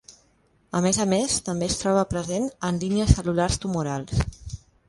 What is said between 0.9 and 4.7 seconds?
a més, també es troba present en línies cel·lulars tumorals.